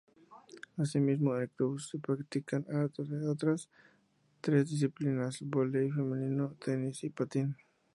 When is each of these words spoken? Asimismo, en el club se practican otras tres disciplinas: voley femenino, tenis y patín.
Asimismo, 0.77 1.35
en 1.35 1.43
el 1.43 1.49
club 1.51 1.79
se 1.79 1.99
practican 1.99 2.65
otras 3.29 3.69
tres 4.41 4.67
disciplinas: 4.67 5.41
voley 5.43 5.91
femenino, 5.91 6.55
tenis 6.65 7.03
y 7.03 7.11
patín. 7.11 7.55